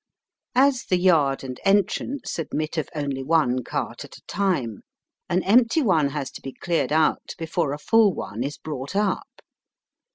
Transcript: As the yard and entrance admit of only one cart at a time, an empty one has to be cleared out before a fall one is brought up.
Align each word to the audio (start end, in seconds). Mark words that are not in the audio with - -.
As 0.55 0.85
the 0.85 0.97
yard 0.97 1.43
and 1.43 1.59
entrance 1.63 2.39
admit 2.39 2.75
of 2.75 2.89
only 2.95 3.21
one 3.23 3.63
cart 3.63 4.03
at 4.03 4.17
a 4.17 4.23
time, 4.25 4.81
an 5.29 5.43
empty 5.43 5.83
one 5.83 6.09
has 6.09 6.31
to 6.31 6.41
be 6.41 6.53
cleared 6.53 6.91
out 6.91 7.35
before 7.37 7.71
a 7.71 7.77
fall 7.77 8.11
one 8.11 8.41
is 8.43 8.57
brought 8.57 8.95
up. 8.95 9.43